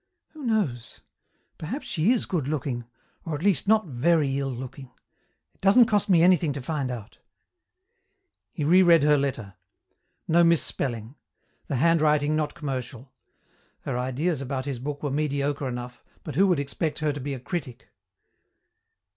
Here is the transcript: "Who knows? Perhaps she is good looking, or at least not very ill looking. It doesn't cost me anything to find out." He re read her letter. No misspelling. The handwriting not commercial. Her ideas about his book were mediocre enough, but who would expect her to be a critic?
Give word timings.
"Who 0.29 0.41
knows? 0.41 1.01
Perhaps 1.59 1.85
she 1.85 2.09
is 2.11 2.25
good 2.25 2.47
looking, 2.47 2.85
or 3.23 3.35
at 3.35 3.43
least 3.43 3.67
not 3.67 3.85
very 3.85 4.39
ill 4.39 4.49
looking. 4.49 4.89
It 5.53 5.61
doesn't 5.61 5.85
cost 5.85 6.09
me 6.09 6.23
anything 6.23 6.53
to 6.53 6.61
find 6.63 6.89
out." 6.89 7.19
He 8.51 8.63
re 8.63 8.81
read 8.81 9.03
her 9.03 9.15
letter. 9.15 9.57
No 10.27 10.43
misspelling. 10.43 11.17
The 11.67 11.75
handwriting 11.75 12.35
not 12.35 12.55
commercial. 12.55 13.13
Her 13.81 13.95
ideas 13.95 14.41
about 14.41 14.65
his 14.65 14.79
book 14.79 15.03
were 15.03 15.11
mediocre 15.11 15.67
enough, 15.67 16.03
but 16.23 16.33
who 16.33 16.47
would 16.47 16.59
expect 16.59 16.97
her 16.97 17.13
to 17.13 17.19
be 17.19 17.35
a 17.35 17.39
critic? 17.39 17.89